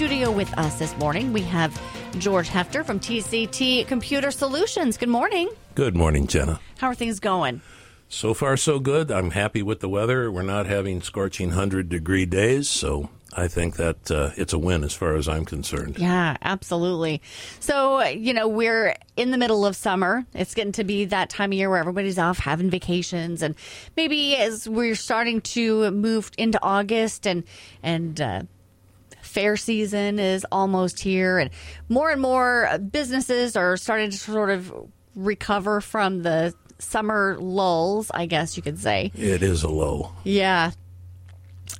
[0.00, 1.78] studio with us this morning, we have
[2.18, 4.96] George Hefter from TCT Computer Solutions.
[4.96, 5.50] Good morning.
[5.74, 6.58] Good morning, Jenna.
[6.78, 7.60] How are things going?
[8.08, 9.10] So far, so good.
[9.10, 10.32] I'm happy with the weather.
[10.32, 14.84] We're not having scorching 100 degree days, so I think that uh, it's a win
[14.84, 15.98] as far as I'm concerned.
[15.98, 17.20] Yeah, absolutely.
[17.60, 20.24] So, you know, we're in the middle of summer.
[20.32, 23.54] It's getting to be that time of year where everybody's off having vacations, and
[23.98, 27.44] maybe as we're starting to move into August and
[27.82, 28.42] and uh,
[29.30, 31.50] fair season is almost here, and
[31.88, 34.72] more and more businesses are starting to sort of
[35.14, 39.12] recover from the summer lulls, I guess you could say.
[39.14, 40.12] It is a low.
[40.24, 40.72] Yeah,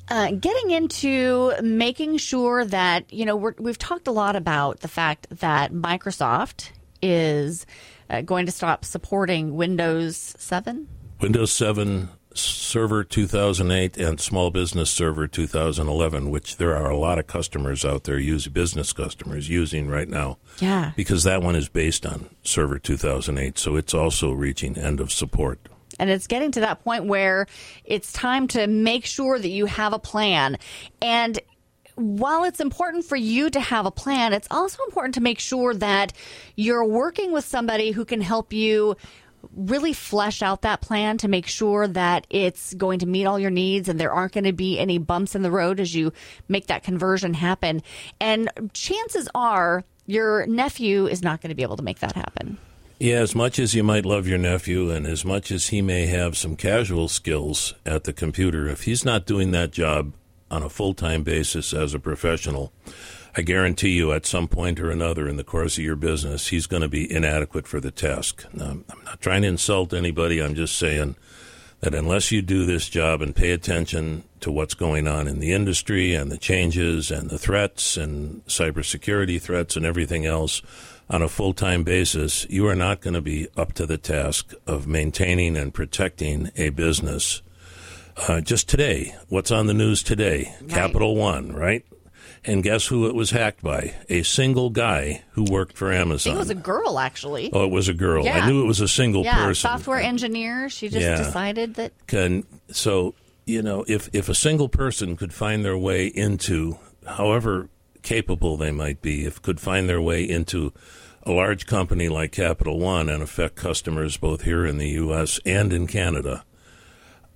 [0.09, 4.89] uh, getting into making sure that you know we have talked a lot about the
[4.89, 6.71] fact that Microsoft
[7.03, 7.67] is
[8.09, 10.89] uh, going to stop supporting Windows 7.
[11.21, 17.27] Windows 7 Server 2008 and Small Business Server 2011, which there are a lot of
[17.27, 20.39] customers out there, use business customers using right now.
[20.61, 20.93] Yeah.
[20.95, 25.59] Because that one is based on Server 2008, so it's also reaching end of support.
[25.99, 27.47] And it's getting to that point where
[27.85, 30.57] it's time to make sure that you have a plan.
[31.03, 31.39] And
[31.97, 35.75] while it's important for you to have a plan, it's also important to make sure
[35.75, 36.13] that
[36.57, 38.97] you're working with somebody who can help you
[39.55, 43.51] really flesh out that plan to make sure that it's going to meet all your
[43.51, 46.13] needs and there aren't going to be any bumps in the road as you
[46.49, 47.83] make that conversion happen.
[48.21, 52.59] And chances are your nephew is not going to be able to make that happen.
[52.99, 56.07] Yeah, as much as you might love your nephew and as much as he may
[56.07, 60.13] have some casual skills at the computer, if he's not doing that job
[60.51, 62.73] on a full time basis as a professional,
[63.37, 66.67] I guarantee you at some point or another in the course of your business, he's
[66.67, 68.45] going to be inadequate for the task.
[68.53, 70.43] Now, I'm not trying to insult anybody.
[70.43, 71.17] I'm just saying
[71.81, 75.53] that unless you do this job and pay attention to what's going on in the
[75.53, 80.63] industry and the changes and the threats and cybersecurity threats and everything else,
[81.11, 84.55] on a full time basis, you are not going to be up to the task
[84.67, 87.43] of maintaining and protecting a business.
[88.29, 90.55] Uh, just today, what's on the news today?
[90.61, 90.71] Right.
[90.71, 91.85] Capital One, right?
[92.45, 93.95] And guess who it was hacked by?
[94.09, 96.37] A single guy who worked for Amazon.
[96.37, 97.51] it was a girl, actually.
[97.53, 98.25] Oh, it was a girl.
[98.25, 98.39] Yeah.
[98.39, 99.69] I knew it was a single yeah, person.
[99.71, 100.71] Software engineer.
[100.71, 101.17] She just yeah.
[101.19, 101.93] decided that.
[102.07, 103.15] Can so
[103.45, 107.69] you know if if a single person could find their way into, however
[108.03, 110.73] capable they might be, if could find their way into
[111.25, 115.39] a large company like Capital One and affect customers both here in the U.S.
[115.45, 116.45] and in Canada.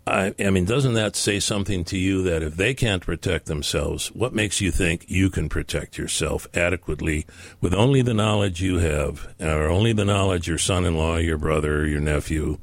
[0.07, 4.09] I, I, mean, doesn't that say something to you that if they can't protect themselves,
[4.09, 7.27] what makes you think you can protect yourself adequately
[7.63, 11.39] with only the knowledge you have, or only the knowledge your son in law, your
[11.39, 12.59] brother, your nephew,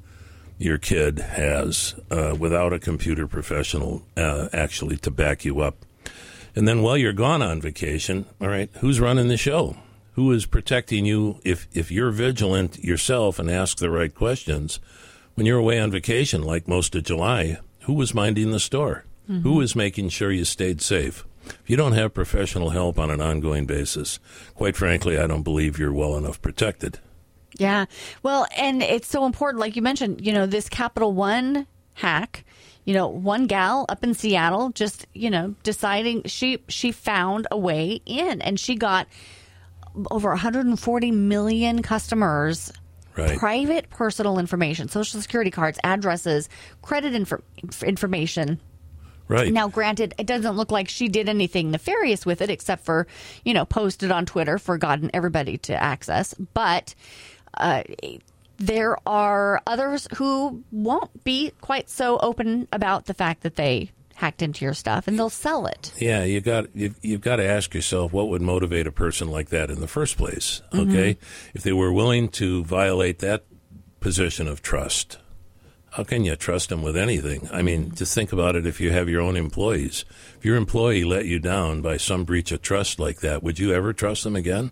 [0.59, 5.78] your kid has, uh, without a computer professional uh, actually to back you up?
[6.56, 9.78] And then while you're gone on vacation, all right, who's running the show?
[10.16, 14.79] who is protecting you if if you're vigilant yourself and ask the right questions
[15.41, 19.06] when you're away on vacation like most of July who was minding the store?
[19.28, 19.41] Mm-hmm.
[19.41, 21.25] who was making sure you stayed safe?
[21.47, 24.19] If you don't have professional help on an ongoing basis
[24.53, 27.00] quite frankly I don't believe you're well enough protected.
[27.57, 27.85] Yeah.
[28.22, 31.66] Well and it's so important like you mentioned you know this Capital One
[31.96, 32.46] hack
[32.85, 37.58] you know one gal up in Seattle just you know deciding she she found a
[37.58, 39.08] way in and she got
[40.12, 42.72] over 140 million customers
[43.18, 43.38] Right.
[43.38, 46.50] private personal information, social security cards, addresses,
[46.82, 48.60] credit inf- information.
[49.28, 49.54] Right.
[49.54, 53.08] Now, granted, it doesn't look like she did anything nefarious with it except for,
[53.46, 56.34] you know, posted on Twitter for God and everybody to access.
[56.54, 56.96] But
[57.54, 57.84] uh,
[58.58, 64.42] there are others who won't be quite so open about the fact that they hacked
[64.42, 65.92] into your stuff and they'll sell it.
[65.98, 69.50] Yeah, you got you've, you've got to ask yourself what would motivate a person like
[69.50, 70.62] that in the first place.
[70.72, 70.90] Mm-hmm.
[70.90, 71.52] Okay, mm-hmm.
[71.54, 73.46] if they were willing to violate that
[74.00, 75.18] position of trust,
[75.92, 77.50] how can you trust them with anything?
[77.52, 78.66] I mean, just think about it.
[78.66, 80.06] If you have your own employees,
[80.38, 83.74] if your employee let you down by some breach of trust like that, would you
[83.74, 84.72] ever trust them again?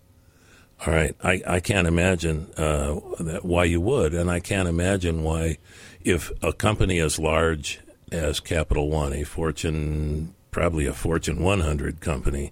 [0.86, 5.58] All right, I, I can't imagine uh, why you would, and I can't imagine why,
[6.02, 7.82] if a company as large
[8.12, 12.52] as Capital One, a Fortune, probably a Fortune 100 company.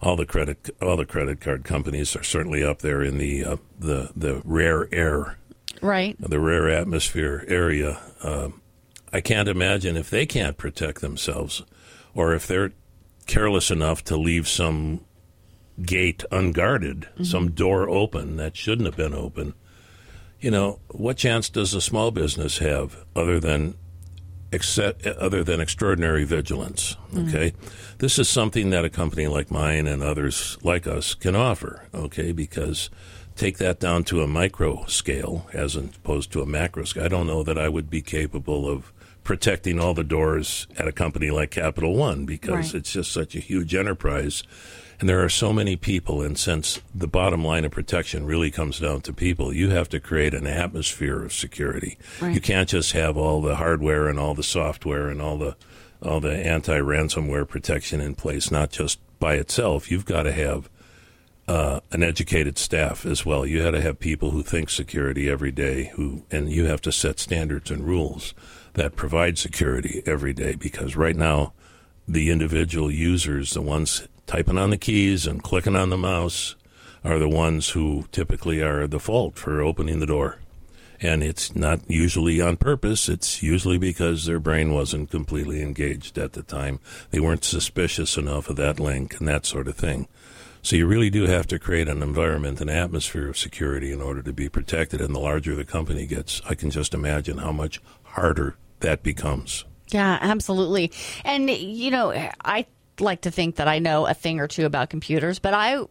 [0.00, 3.56] All the credit, all the credit card companies are certainly up there in the uh,
[3.78, 5.38] the the rare air,
[5.80, 6.16] right?
[6.18, 8.00] The rare atmosphere area.
[8.20, 8.48] Uh,
[9.12, 11.62] I can't imagine if they can't protect themselves,
[12.14, 12.72] or if they're
[13.26, 15.04] careless enough to leave some
[15.80, 17.24] gate unguarded, mm-hmm.
[17.24, 19.54] some door open that shouldn't have been open.
[20.40, 23.74] You know, what chance does a small business have other than
[24.52, 26.96] except, other than extraordinary vigilance.
[27.12, 27.96] Okay, mm-hmm.
[27.98, 31.88] this is something that a company like mine and others like us can offer.
[31.94, 32.90] Okay, because
[33.34, 37.04] take that down to a micro scale as opposed to a macro scale.
[37.04, 38.92] I don't know that I would be capable of
[39.24, 42.74] protecting all the doors at a company like Capital One because right.
[42.74, 44.42] it's just such a huge enterprise.
[45.02, 48.78] And there are so many people, and since the bottom line of protection really comes
[48.78, 51.98] down to people, you have to create an atmosphere of security.
[52.20, 52.32] Right.
[52.32, 55.56] You can't just have all the hardware and all the software and all the
[56.02, 59.90] all the anti-ransomware protection in place, not just by itself.
[59.90, 60.70] You've got to have
[61.48, 63.44] uh, an educated staff as well.
[63.44, 66.92] You got to have people who think security every day, who and you have to
[66.92, 68.34] set standards and rules
[68.74, 71.54] that provide security every day because right now
[72.06, 76.56] the individual users, the ones typing on the keys and clicking on the mouse,
[77.04, 80.38] are the ones who typically are the fault for opening the door.
[81.00, 83.08] And it's not usually on purpose.
[83.08, 86.78] It's usually because their brain wasn't completely engaged at the time.
[87.10, 90.06] They weren't suspicious enough of that link and that sort of thing.
[90.62, 94.22] So you really do have to create an environment, an atmosphere of security in order
[94.22, 95.00] to be protected.
[95.00, 99.64] And the larger the company gets, I can just imagine how much harder that becomes.
[99.88, 100.92] Yeah, absolutely.
[101.24, 102.12] And, you know,
[102.44, 102.66] I
[103.02, 105.84] like to think that I know a thing or two about computers, but I,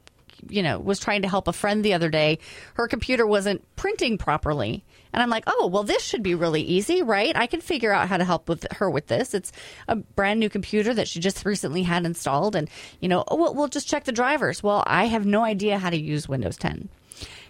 [0.50, 2.40] you know, was trying to help a friend the other day.
[2.76, 4.84] Her computer wasn't printing properly.
[5.14, 7.36] And I'm like, oh, well, this should be really easy, right?
[7.36, 9.34] I can figure out how to help with her with this.
[9.34, 9.52] It's
[9.88, 12.56] a brand new computer that she just recently had installed.
[12.56, 12.70] And,
[13.02, 14.64] you know, oh, well, we'll just check the drivers.
[14.64, 16.88] Well, I have no idea how to use Windows 10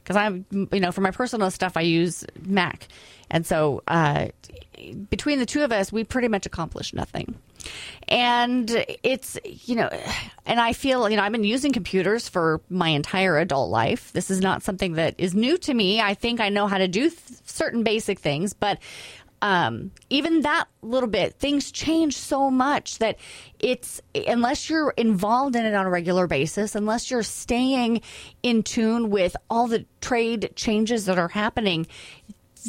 [0.03, 2.87] because I'm, you know, for my personal stuff, I use Mac.
[3.29, 4.27] And so uh,
[5.09, 7.35] between the two of us, we pretty much accomplished nothing.
[8.07, 9.89] And it's, you know,
[10.45, 14.11] and I feel, you know, I've been using computers for my entire adult life.
[14.13, 16.01] This is not something that is new to me.
[16.01, 18.79] I think I know how to do th- certain basic things, but
[19.41, 23.17] um, even that little bit, things change so much that
[23.59, 28.01] it's unless you're involved in it on a regular basis, unless you're staying
[28.43, 31.87] in tune with all the trade changes that are happening,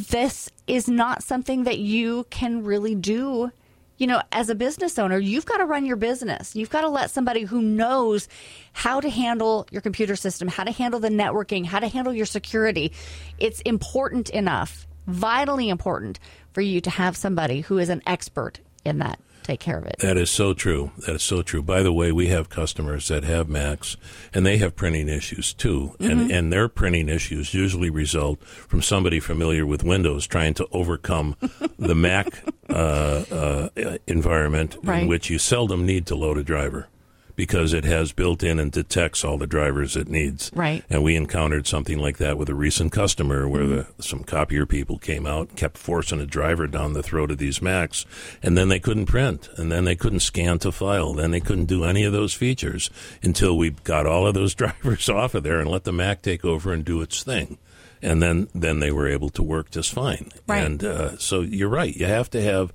[0.08, 3.52] this is not something that you can really do
[3.98, 6.56] you know, as a business owner, you've got to run your business.
[6.56, 8.26] You've got to let somebody who knows
[8.72, 12.26] how to handle your computer system, how to handle the networking, how to handle your
[12.26, 12.90] security.
[13.38, 16.19] It's important enough, vitally important
[16.52, 19.96] for you to have somebody who is an expert in that take care of it.
[19.99, 20.93] That is so true.
[21.06, 21.62] That is so true.
[21.62, 23.96] By the way, we have customers that have Macs
[24.32, 25.94] and they have printing issues too.
[25.99, 26.10] Mm-hmm.
[26.10, 31.37] And and their printing issues usually result from somebody familiar with Windows trying to overcome
[31.78, 33.69] the Mac uh, uh,
[34.06, 35.02] environment right.
[35.02, 36.88] in which you seldom need to load a driver
[37.37, 40.50] because it has built in and detects all the drivers it needs.
[40.55, 40.84] Right.
[40.90, 44.99] And we encountered something like that with a recent customer where the, some copier people
[44.99, 48.05] came out, kept forcing a driver down the throat of these Macs,
[48.43, 51.67] and then they couldn't print, and then they couldn't scan to file, then they couldn't
[51.67, 52.90] do any of those features
[53.23, 56.44] until we got all of those drivers off of there and let the Mac take
[56.44, 57.58] over and do its thing.
[58.05, 60.31] And then, then they were able to work just fine.
[60.49, 60.64] Right.
[60.64, 61.94] And uh, so you're right.
[61.94, 62.73] You have to have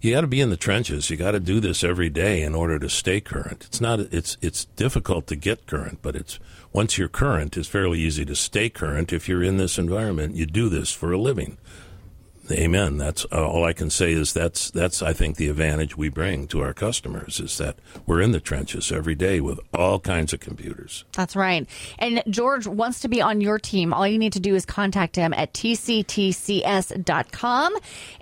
[0.00, 1.10] you got to be in the trenches.
[1.10, 3.64] You got to do this every day in order to stay current.
[3.66, 6.38] It's not it's it's difficult to get current, but it's
[6.72, 10.36] once you're current, it's fairly easy to stay current if you're in this environment.
[10.36, 11.58] You do this for a living.
[12.50, 12.96] Amen.
[12.96, 16.46] That's uh, all I can say is that's that's I think the advantage we bring
[16.48, 20.40] to our customers is that we're in the trenches every day with all kinds of
[20.40, 21.04] computers.
[21.12, 21.68] That's right.
[21.98, 23.92] And George wants to be on your team.
[23.92, 26.96] All you need to do is contact him at tctcs.com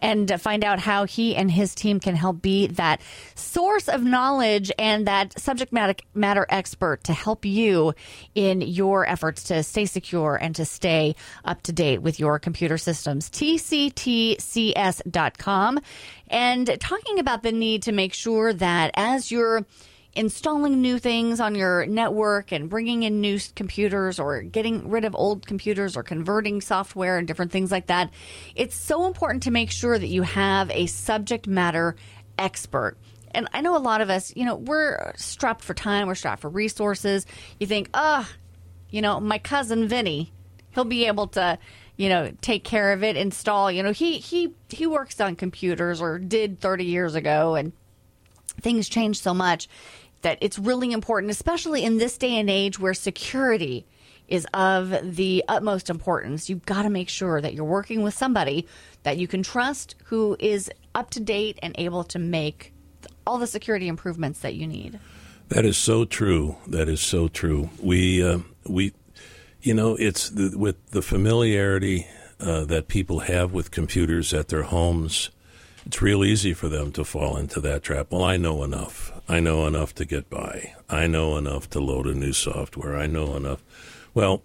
[0.01, 3.01] and find out how he and his team can help be that
[3.35, 5.73] source of knowledge and that subject
[6.15, 7.95] matter expert to help you
[8.35, 11.15] in your efforts to stay secure and to stay
[11.45, 13.31] up to date with your computer systems.
[13.31, 15.81] TCT tcs.com
[16.29, 19.67] and talking about the need to make sure that as you're
[20.15, 25.15] installing new things on your network and bringing in new computers or getting rid of
[25.15, 28.11] old computers or converting software and different things like that,
[28.55, 31.97] it's so important to make sure that you have a subject matter
[32.39, 32.97] expert.
[33.33, 36.41] And I know a lot of us, you know, we're strapped for time, we're strapped
[36.41, 37.27] for resources.
[37.61, 38.27] You think, oh,
[38.89, 40.33] you know, my cousin Vinny,
[40.71, 41.59] he'll be able to
[41.97, 43.71] you know, take care of it, install.
[43.71, 47.73] You know, he he he works on computers or did 30 years ago, and
[48.61, 49.69] things change so much
[50.23, 53.87] that it's really important, especially in this day and age where security
[54.29, 56.51] is of the utmost importance.
[56.51, 58.67] You've got to make sure that you're working with somebody
[59.05, 62.73] that you can trust who is up to date and able to make
[63.27, 64.99] all the security improvements that you need.
[65.49, 66.57] That is so true.
[66.67, 67.71] That is so true.
[67.81, 68.93] We uh, we
[69.67, 72.07] you know, it's the, with the familiarity
[72.39, 75.31] uh, that people have with computers at their homes
[75.87, 78.09] it's real easy for them to fall into that trap.
[78.11, 79.13] Well, I know enough.
[79.29, 80.75] I know enough to get by.
[80.91, 82.97] I know enough to load a new software.
[82.97, 83.63] I know enough.
[84.13, 84.43] Well,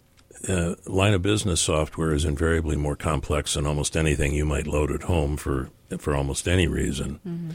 [0.48, 4.92] uh, line of business software is invariably more complex than almost anything you might load
[4.92, 7.20] at home for for almost any reason.
[7.28, 7.52] Mm-hmm.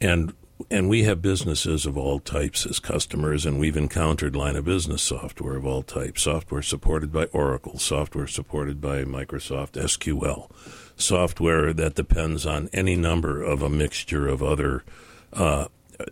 [0.00, 0.34] And
[0.70, 5.02] and we have businesses of all types as customers, and we've encountered line of business
[5.02, 6.22] software of all types.
[6.22, 10.50] Software supported by Oracle, software supported by Microsoft SQL,
[10.96, 14.84] software that depends on any number of a mixture of other
[15.32, 15.66] uh,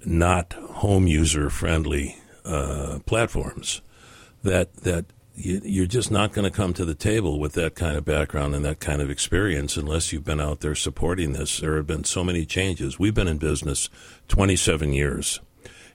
[0.05, 3.83] not home user friendly uh, platforms
[4.43, 5.07] that that
[5.39, 8.55] you, are just not going to come to the table with that kind of background
[8.55, 11.61] and that kind of experience unless you've been out there supporting this.
[11.61, 12.99] There have been so many changes.
[12.99, 13.89] We've been in business
[14.29, 15.41] 27 years,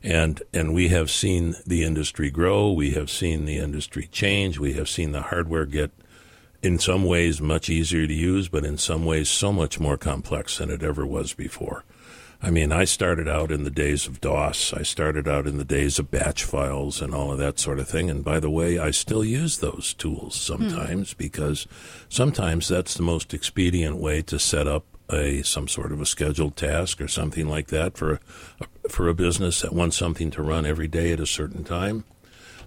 [0.01, 2.71] and and we have seen the industry grow.
[2.71, 4.59] We have seen the industry change.
[4.59, 5.91] We have seen the hardware get,
[6.61, 10.57] in some ways, much easier to use, but in some ways, so much more complex
[10.57, 11.83] than it ever was before.
[12.45, 14.73] I mean, I started out in the days of DOS.
[14.73, 17.87] I started out in the days of batch files and all of that sort of
[17.87, 18.09] thing.
[18.09, 21.17] And by the way, I still use those tools sometimes hmm.
[21.17, 21.67] because
[22.09, 26.57] sometimes that's the most expedient way to set up a some sort of a scheduled
[26.57, 28.19] task or something like that for
[28.59, 32.03] a, for a business that wants something to run every day at a certain time.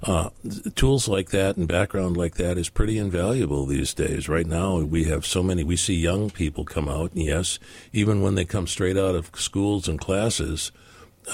[0.03, 0.31] Uh,
[0.75, 4.29] tools like that and background like that is pretty invaluable these days.
[4.29, 5.65] Right now, we have so many.
[5.65, 7.59] We see young people come out, and yes,
[7.93, 10.71] even when they come straight out of schools and classes,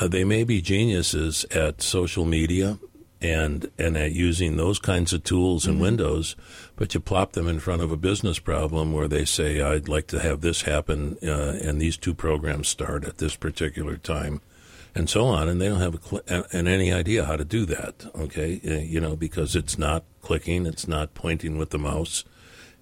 [0.00, 2.78] uh, they may be geniuses at social media
[3.20, 5.84] and and at using those kinds of tools and mm-hmm.
[5.84, 6.34] windows,
[6.76, 10.06] but you plop them in front of a business problem where they say, "I'd like
[10.08, 14.40] to have this happen," uh, and these two programs start at this particular time
[14.94, 17.64] and so on, and they don't have a cl- and any idea how to do
[17.66, 18.06] that.
[18.14, 22.24] Okay, uh, you know, because it's not clicking, it's not pointing with the mouse,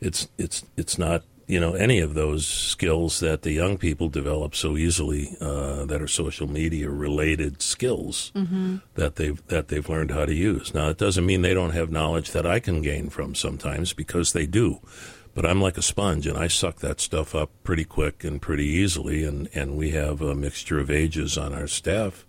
[0.00, 4.54] it's it's it's not you know any of those skills that the young people develop
[4.54, 8.76] so easily uh, that are social media related skills mm-hmm.
[8.94, 10.74] that they've that they've learned how to use.
[10.74, 14.32] Now, it doesn't mean they don't have knowledge that I can gain from sometimes because
[14.32, 14.80] they do.
[15.34, 18.66] But I'm like a sponge, and I suck that stuff up pretty quick and pretty
[18.66, 19.24] easily.
[19.24, 22.26] And, and we have a mixture of ages on our staff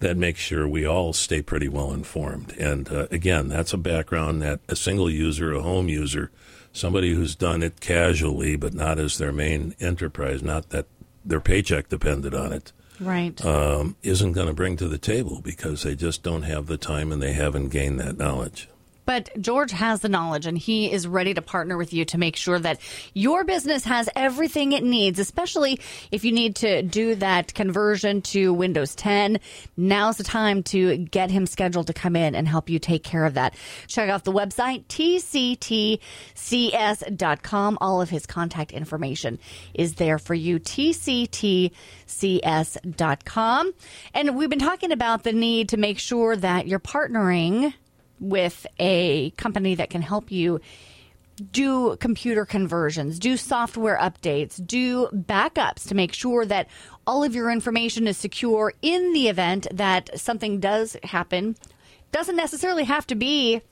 [0.00, 2.52] that makes sure we all stay pretty well informed.
[2.58, 6.30] And uh, again, that's a background that a single user, a home user,
[6.72, 10.86] somebody who's done it casually, but not as their main enterprise, not that
[11.24, 15.82] their paycheck depended on it, right, um, isn't going to bring to the table because
[15.82, 18.68] they just don't have the time and they haven't gained that knowledge.
[19.10, 22.36] But George has the knowledge and he is ready to partner with you to make
[22.36, 22.80] sure that
[23.12, 25.80] your business has everything it needs, especially
[26.12, 29.40] if you need to do that conversion to Windows 10.
[29.76, 33.24] Now's the time to get him scheduled to come in and help you take care
[33.24, 33.56] of that.
[33.88, 35.98] Check out the website, tctcs.com.
[37.80, 39.40] All of his contact information
[39.74, 41.72] is there for you, tctcs.com.
[44.14, 47.74] And we've been talking about the need to make sure that you're partnering
[48.20, 50.60] with a company that can help you
[51.52, 56.68] do computer conversions, do software updates, do backups to make sure that
[57.06, 61.56] all of your information is secure in the event that something does happen.
[62.12, 63.62] Doesn't necessarily have to be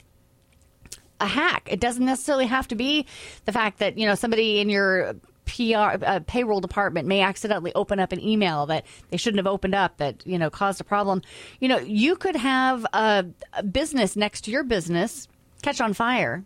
[1.21, 1.69] a hack.
[1.71, 3.07] It doesn't necessarily have to be
[3.45, 5.15] the fact that, you know, somebody in your
[5.49, 9.75] PR uh, payroll department may accidentally open up an email that they shouldn't have opened
[9.75, 11.23] up that you know caused a problem.
[11.59, 15.27] You know, you could have a, a business next to your business
[15.63, 16.45] catch on fire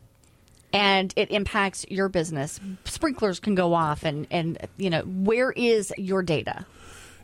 [0.72, 2.58] and it impacts your business.
[2.84, 6.64] Sprinklers can go off, and and you know where is your data?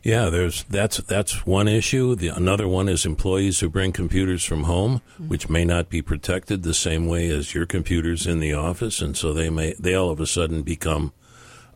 [0.03, 2.15] Yeah, there's that's that's one issue.
[2.15, 5.29] The another one is employees who bring computers from home, mm-hmm.
[5.29, 9.17] which may not be protected the same way as your computers in the office, and
[9.17, 11.13] so they may they all of a sudden become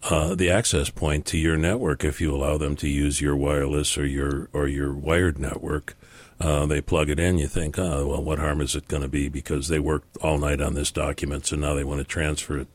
[0.04, 3.96] uh, the access point to your network if you allow them to use your wireless
[3.96, 5.96] or your or your wired network.
[6.40, 7.38] Uh, they plug it in.
[7.38, 9.28] You think, oh, well, what harm is it going to be?
[9.28, 12.68] Because they worked all night on this document, so now they want to transfer it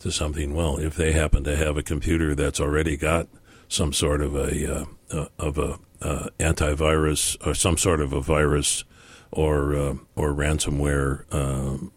[0.00, 0.54] to something.
[0.54, 3.28] Well, if they happen to have a computer that's already got
[3.68, 8.20] some sort of a uh, uh of a uh, antivirus or some sort of a
[8.20, 8.82] virus
[9.30, 11.92] or uh, or ransomware um,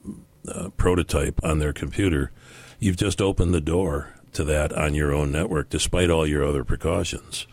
[0.77, 2.31] prototype on their computer,
[2.79, 6.63] you've just opened the door to that on your own network, despite all your other
[6.63, 7.47] precautions.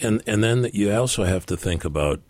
[0.00, 2.20] And and then you also have to think about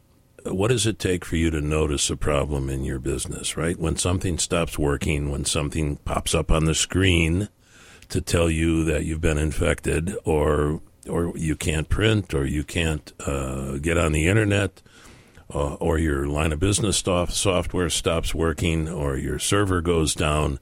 [0.45, 3.79] what does it take for you to notice a problem in your business, right?
[3.79, 7.49] When something stops working, when something pops up on the screen
[8.09, 13.13] to tell you that you've been infected, or or you can't print, or you can't
[13.21, 14.83] uh, get on the internet,
[15.55, 20.59] uh, or your line of business software stops working, or your server goes down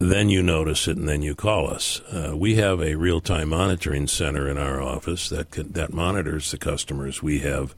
[0.00, 2.00] then you notice it and then you call us.
[2.10, 6.50] Uh, we have a real time monitoring center in our office that can, that monitors
[6.50, 7.74] the customers we have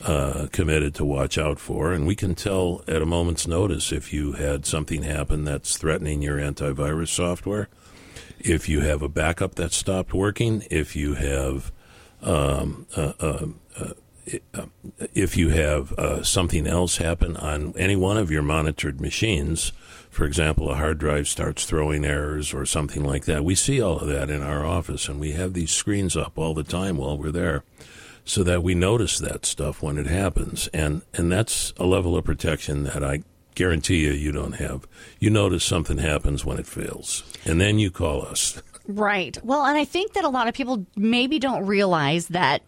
[0.00, 4.12] uh, committed to watch out for, and we can tell at a moment's notice if
[4.12, 7.68] you had something happen that's threatening your antivirus software,
[8.40, 11.70] if you have a backup that stopped working, if you have
[12.22, 13.46] um, uh, uh,
[13.78, 13.92] uh
[15.14, 19.72] if you have uh, something else happen on any one of your monitored machines,
[20.10, 23.98] for example, a hard drive starts throwing errors or something like that, we see all
[23.98, 27.16] of that in our office, and we have these screens up all the time while
[27.16, 27.62] we're there,
[28.24, 32.24] so that we notice that stuff when it happens, and and that's a level of
[32.24, 33.22] protection that I
[33.54, 34.86] guarantee you you don't have.
[35.18, 38.62] You notice something happens when it fails, and then you call us.
[38.86, 39.38] Right.
[39.44, 42.62] Well, and I think that a lot of people maybe don't realize that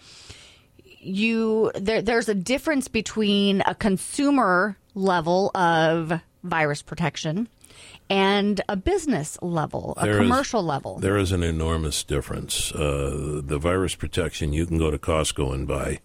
[0.85, 7.49] you there, there's a difference between a consumer level of virus protection
[8.11, 10.99] and a business level, a there commercial is, level.
[10.99, 12.73] There is an enormous difference.
[12.73, 16.01] Uh, the virus protection you can go to Costco and buy.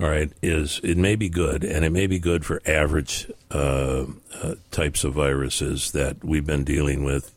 [0.00, 4.06] All right, is it may be good, and it may be good for average uh,
[4.42, 7.34] uh, types of viruses that we've been dealing with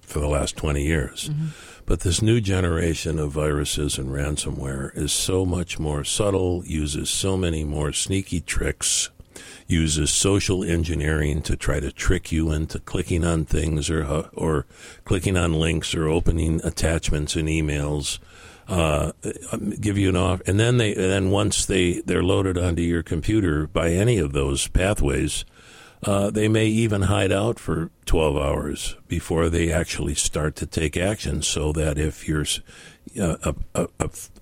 [0.00, 1.28] for the last twenty years.
[1.28, 1.46] Mm-hmm
[1.86, 7.36] but this new generation of viruses and ransomware is so much more subtle, uses so
[7.36, 9.10] many more sneaky tricks,
[9.66, 14.66] uses social engineering to try to trick you into clicking on things or or
[15.04, 18.18] clicking on links or opening attachments in emails.
[18.66, 19.12] Uh,
[19.78, 23.02] give you an off, and then they, and then once they they're loaded onto your
[23.02, 25.44] computer by any of those pathways,
[26.02, 30.96] uh, they may even hide out for 12 hours before they actually start to take
[30.96, 31.42] action.
[31.42, 33.88] So that if you're uh, a, a,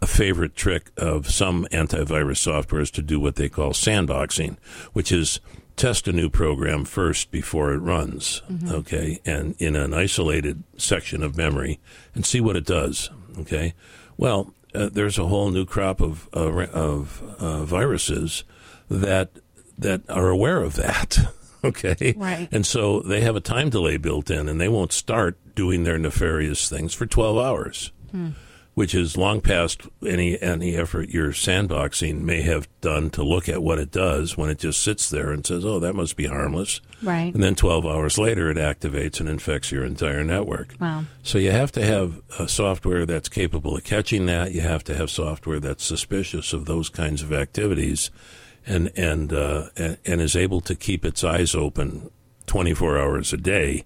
[0.01, 4.57] a, favorite trick of some antivirus software is to do what they call sandboxing,
[4.93, 5.41] which is
[5.77, 8.71] test a new program first before it runs, mm-hmm.
[8.71, 11.81] okay, and in an isolated section of memory
[12.15, 13.75] and see what it does, okay.
[14.17, 18.45] Well, uh, there's a whole new crop of uh, of uh, viruses
[18.91, 19.31] that
[19.79, 21.19] that are aware of that.
[21.65, 22.15] Okay.
[22.17, 22.49] Right.
[22.51, 25.97] And so they have a time delay built in, and they won't start doing their
[25.97, 28.31] nefarious things for 12 hours, hmm.
[28.75, 33.63] Which is long past any any effort your sandboxing may have done to look at
[33.63, 36.81] what it does when it just sits there and says, "Oh, that must be harmless."
[37.03, 37.35] Right.
[37.35, 40.75] And then 12 hours later, it activates and infects your entire network.
[40.81, 41.05] Wow.
[41.23, 44.53] So you have to have a software that's capable of catching that.
[44.53, 48.11] You have to have software that's suspicious of those kinds of activities
[48.67, 52.11] and and uh, and, and is able to keep its eyes open
[52.47, 53.85] 24 hours a day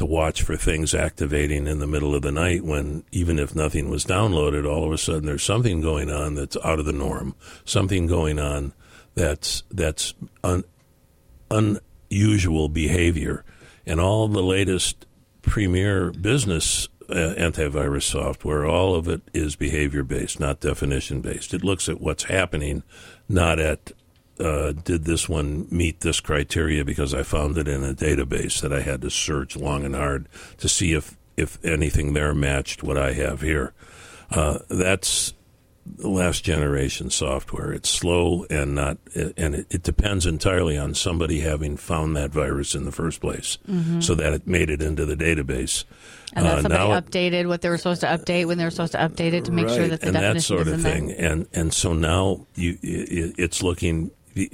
[0.00, 3.90] to watch for things activating in the middle of the night when even if nothing
[3.90, 7.34] was downloaded all of a sudden there's something going on that's out of the norm.
[7.66, 8.72] Something going on
[9.14, 10.64] that's that's un,
[11.50, 13.44] unusual behavior.
[13.84, 15.04] And all the latest
[15.42, 21.64] premier business uh, antivirus software all of it is behavior based not definition based it
[21.64, 22.84] looks at what's happening
[23.28, 23.90] not at
[24.40, 28.72] uh, did this one meet this criteria because I found it in a database that
[28.72, 32.96] I had to search long and hard to see if, if anything there matched what
[32.96, 33.72] I have here.
[34.30, 35.34] Uh, that's
[35.98, 37.72] last generation software.
[37.72, 42.74] It's slow and not, and it, it, depends entirely on somebody having found that virus
[42.74, 44.00] in the first place, mm-hmm.
[44.00, 45.84] so that it made it into the database.
[46.32, 48.92] And that uh, somebody updated what they were supposed to update when they were supposed
[48.92, 51.08] to update it to make right, sure that the and definition that sort of thing.
[51.08, 51.32] There.
[51.32, 54.12] And and so now you, it, it's looking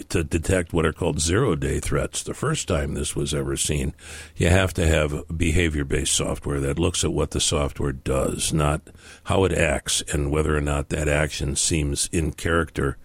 [0.09, 3.95] to detect what are called zero day threats, the first time this was ever seen,
[4.37, 8.83] you have to have behavior based software that looks at what the software does, not
[9.25, 12.97] how it acts and whether or not that action seems in character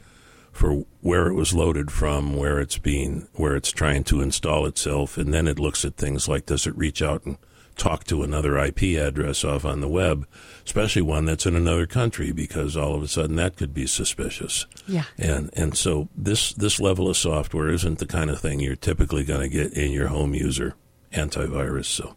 [0.51, 5.17] for where it was loaded from, where it's being, where it's trying to install itself,
[5.17, 7.37] and then it looks at things like does it reach out and
[7.81, 10.27] talk to another IP address off on the web,
[10.63, 14.67] especially one that's in another country, because all of a sudden that could be suspicious.
[14.87, 15.05] Yeah.
[15.17, 19.23] And and so this this level of software isn't the kind of thing you're typically
[19.23, 20.75] going to get in your home user
[21.11, 21.85] antivirus.
[21.85, 22.15] So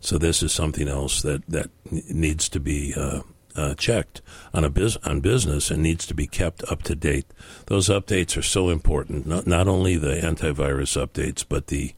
[0.00, 2.94] so this is something else that that needs to be.
[2.96, 3.20] Uh,
[3.54, 4.22] uh, checked
[4.54, 7.26] on a biz- on business and needs to be kept up to date.
[7.66, 9.26] Those updates are so important.
[9.26, 11.92] Not not only the antivirus updates, but the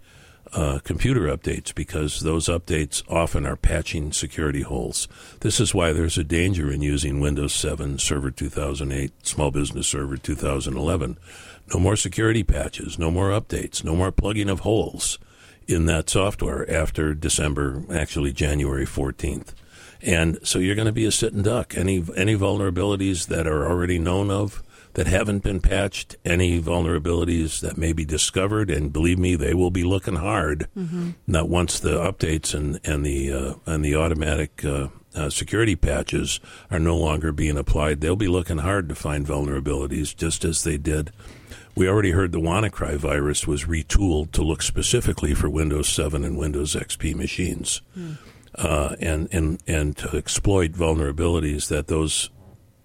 [0.55, 5.09] uh, computer updates because those updates often are patching security holes.
[5.41, 10.17] This is why there's a danger in using Windows 7 Server 2008, Small Business Server
[10.17, 11.19] 2011.
[11.73, 15.19] No more security patches, no more updates, no more plugging of holes
[15.67, 19.55] in that software after December, actually January 14th.
[20.03, 21.77] And so you're going to be a sitting duck.
[21.77, 24.63] Any any vulnerabilities that are already known of,
[24.95, 29.71] that haven't been patched, any vulnerabilities that may be discovered, and believe me, they will
[29.71, 30.69] be looking hard.
[30.77, 31.11] Mm-hmm.
[31.27, 36.41] Not once the updates and and the uh, and the automatic uh, uh, security patches
[36.71, 40.79] are no longer being applied, they'll be looking hard to find vulnerabilities, just as they
[40.79, 41.11] did.
[41.77, 46.39] We already heard the WannaCry virus was retooled to look specifically for Windows 7 and
[46.39, 48.17] Windows XP machines, mm.
[48.55, 52.31] uh, and and and to exploit vulnerabilities that those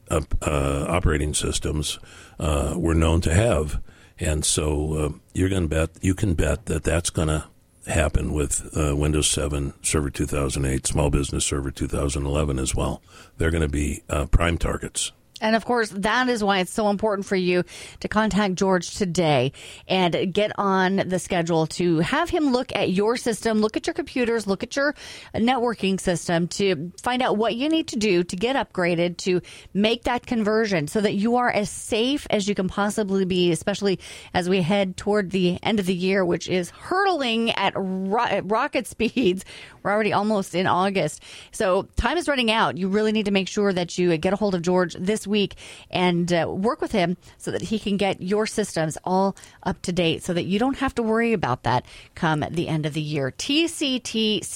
[0.10, 2.00] uh, uh, operating systems
[2.40, 3.82] uh, were known to have.
[4.20, 7.46] And so uh, you're going to bet you can bet that that's going to
[7.88, 13.02] happen with uh, Windows 7 Server 2008, Small Business Server 2011 as well.
[13.38, 15.12] They're going to be uh, prime targets.
[15.42, 17.64] And of course, that is why it's so important for you
[18.02, 19.52] to contact George today
[19.88, 23.94] and get on the schedule to have him look at your system, look at your
[23.94, 24.96] computers, look at your
[25.34, 29.42] networking system to find out what you need to do to get upgraded to
[29.74, 34.00] make that conversion so that you are as safe as you can possibly be, especially
[34.34, 38.88] as we head toward the end of the year, which is hurtling at ro- rocket
[39.00, 39.46] speeds.
[39.84, 41.24] We're already almost in August.
[41.52, 42.78] So time is running out.
[42.78, 45.56] You really need to make sure that you get a hold of George this week
[45.90, 49.92] and uh, work with him so that he can get your systems all up to
[49.92, 53.02] date so that you don't have to worry about that come the end of the
[53.02, 53.32] year.
[53.32, 54.50] TCTCS.com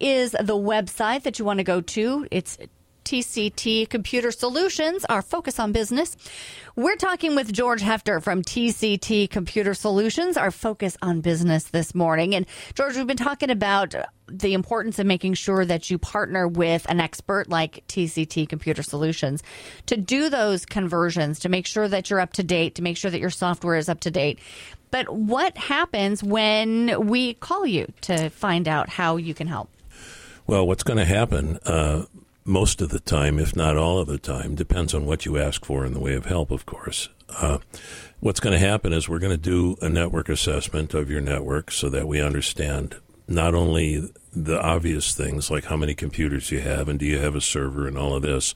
[0.00, 2.26] is the website that you want to go to.
[2.30, 2.58] It's
[3.04, 6.16] TCT Computer Solutions, our focus on business.
[6.76, 12.34] We're talking with George Hefter from TCT Computer Solutions, our focus on business this morning.
[12.34, 13.94] And George, we've been talking about
[14.28, 19.42] the importance of making sure that you partner with an expert like TCT Computer Solutions
[19.86, 23.10] to do those conversions, to make sure that you're up to date, to make sure
[23.10, 24.38] that your software is up to date.
[24.90, 29.70] But what happens when we call you to find out how you can help?
[30.46, 31.58] Well, what's going to happen?
[31.64, 32.04] Uh,
[32.44, 35.64] most of the time, if not all of the time, depends on what you ask
[35.64, 37.08] for in the way of help, of course.
[37.28, 37.58] Uh,
[38.20, 41.70] what's going to happen is we're going to do a network assessment of your network
[41.70, 42.96] so that we understand
[43.28, 47.34] not only the obvious things like how many computers you have and do you have
[47.34, 48.54] a server and all of this,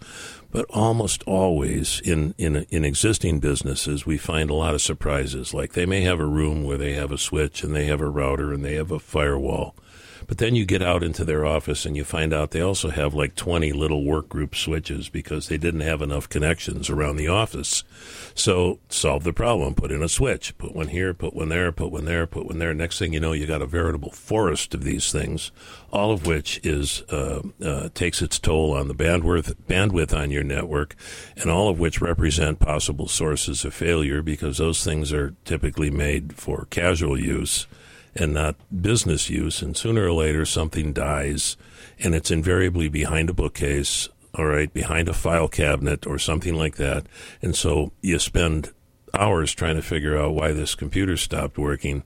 [0.51, 5.55] but almost always in, in, in existing businesses, we find a lot of surprises.
[5.55, 8.09] Like they may have a room where they have a switch and they have a
[8.09, 9.77] router and they have a firewall
[10.27, 13.15] but then you get out into their office and you find out they also have
[13.15, 17.85] like 20 little work group switches because they didn't have enough connections around the office.
[18.35, 19.75] So solve the problem.
[19.75, 20.57] Put in a switch.
[20.59, 22.75] Put one here, put one there, put one there, put one there.
[22.75, 25.53] Next thing you know, you got a veritable forest of these things,
[25.93, 30.45] all of which is uh, uh, takes its toll on the bandwidth bandwidth on your
[30.45, 30.97] network,
[31.37, 36.35] and all of which represent possible sources of failure because those things are typically made
[36.35, 37.67] for casual use
[38.18, 39.62] and not business use.
[39.62, 41.57] And sooner or later, something dies,
[41.98, 46.76] and it's invariably behind a bookcase, all right, behind a file cabinet or something like
[46.76, 47.07] that.
[47.42, 48.72] And so you spend
[49.14, 52.02] hours trying to figure out why this computer stopped working.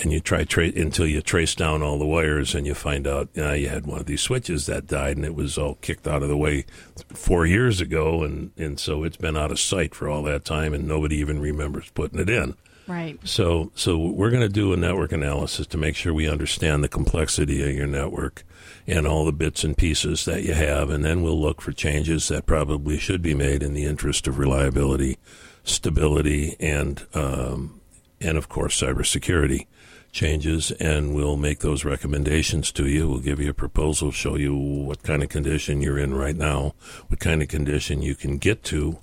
[0.00, 3.30] And you try tra- until you trace down all the wires, and you find out
[3.36, 6.22] uh, you had one of these switches that died, and it was all kicked out
[6.22, 6.66] of the way
[7.08, 10.72] four years ago, and and so it's been out of sight for all that time,
[10.72, 12.54] and nobody even remembers putting it in.
[12.88, 13.20] Right.
[13.22, 16.88] So, so we're going to do a network analysis to make sure we understand the
[16.88, 18.44] complexity of your network
[18.86, 22.28] and all the bits and pieces that you have, and then we'll look for changes
[22.28, 25.18] that probably should be made in the interest of reliability,
[25.64, 27.78] stability, and um,
[28.22, 29.66] and of course cybersecurity
[30.10, 33.06] changes, and we'll make those recommendations to you.
[33.06, 36.74] We'll give you a proposal, show you what kind of condition you're in right now,
[37.08, 38.98] what kind of condition you can get to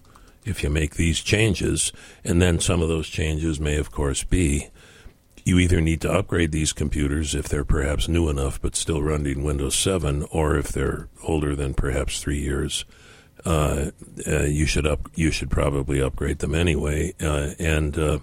[0.46, 1.92] if you make these changes.
[2.24, 4.70] And then some of those changes may, of course, be
[5.44, 9.44] you either need to upgrade these computers if they're perhaps new enough but still running
[9.44, 12.84] Windows 7, or if they're older than perhaps three years.
[13.46, 13.92] Uh,
[14.26, 15.08] uh, you should up.
[15.14, 18.20] You should probably upgrade them anyway, uh, and uh,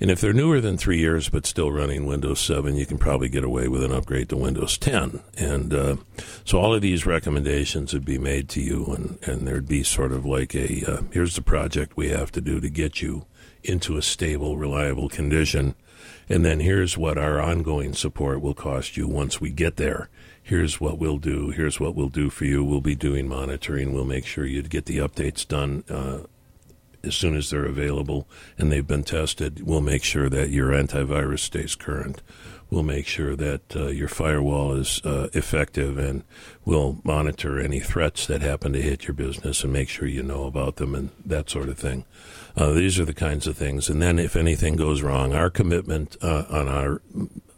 [0.00, 3.28] and if they're newer than three years but still running Windows 7, you can probably
[3.28, 5.20] get away with an upgrade to Windows 10.
[5.36, 5.96] And uh,
[6.44, 10.12] so all of these recommendations would be made to you, and, and there'd be sort
[10.12, 13.26] of like a uh, here's the project we have to do to get you
[13.64, 15.74] into a stable, reliable condition.
[16.28, 20.08] And then here's what our ongoing support will cost you once we get there.
[20.42, 21.50] Here's what we'll do.
[21.50, 22.64] Here's what we'll do for you.
[22.64, 23.92] We'll be doing monitoring.
[23.92, 26.20] We'll make sure you get the updates done uh,
[27.04, 31.40] as soon as they're available and they've been tested, we'll make sure that your antivirus
[31.40, 32.22] stays current.
[32.70, 36.22] We'll make sure that uh, your firewall is uh, effective and
[36.66, 40.44] we'll monitor any threats that happen to hit your business and make sure you know
[40.44, 42.04] about them and that sort of thing.
[42.56, 43.88] Uh, these are the kinds of things.
[43.88, 47.00] And then if anything goes wrong, our commitment uh, on our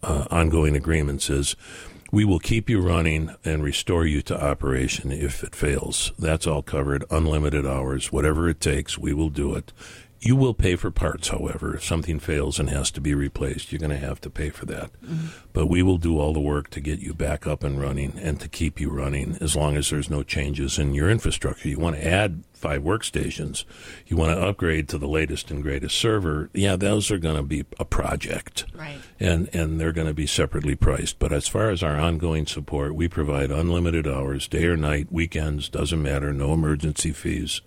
[0.03, 1.57] uh, ongoing agreements is
[2.13, 6.11] We will keep you running and restore you to operation if it fails.
[6.19, 7.05] That's all covered.
[7.09, 9.73] Unlimited hours, whatever it takes, we will do it.
[10.23, 11.75] You will pay for parts, however.
[11.75, 14.67] If something fails and has to be replaced, you're going to have to pay for
[14.67, 14.93] that.
[15.03, 15.29] Mm-hmm.
[15.55, 18.39] But we will do all the work to get you back up and running and
[18.41, 21.69] to keep you running as long as there's no changes in your infrastructure.
[21.69, 23.65] You want to add five workstations,
[24.07, 26.51] you want to upgrade to the latest and greatest server.
[26.53, 28.67] Yeah, those are going to be a project.
[28.75, 28.99] Right.
[29.19, 31.19] And and they're going to be separately priced.
[31.19, 35.71] But as far as our ongoing support, we provide unlimited hours, day or night, weekends,
[35.71, 37.63] doesn't matter, no emergency fees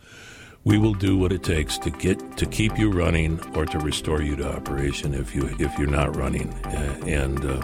[0.65, 4.21] we will do what it takes to get to keep you running or to restore
[4.21, 7.59] you to operation if you if you're not running, uh, and uh,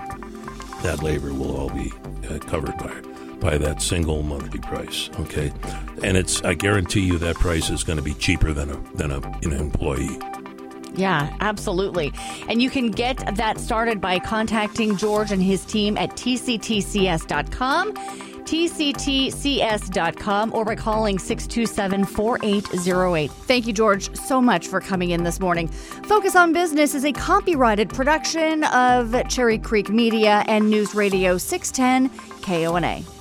[0.82, 1.92] that labor will all be
[2.30, 2.94] uh, covered by
[3.40, 5.10] by that single monthly price.
[5.20, 5.52] Okay,
[6.04, 9.12] and it's I guarantee you that price is going to be cheaper than a than
[9.12, 10.20] a an employee.
[10.96, 12.12] Yeah, absolutely.
[12.50, 17.94] And you can get that started by contacting George and his team at tctcs.com
[18.46, 19.34] tctcs.com
[20.54, 23.32] or by calling 627 4808.
[23.32, 25.68] Thank you, George, so much for coming in this morning.
[25.68, 32.10] Focus on Business is a copyrighted production of Cherry Creek Media and News Radio 610
[32.42, 33.19] KONA.